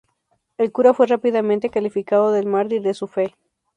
[0.57, 3.35] El cura fue rápidamente calificado de mártir de su fe.